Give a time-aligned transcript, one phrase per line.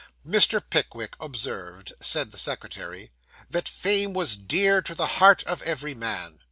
[0.27, 0.59] 'Mr.
[0.67, 3.11] Pickwick observed (says the secretary)
[3.51, 6.39] that fame was dear to the heart of every man.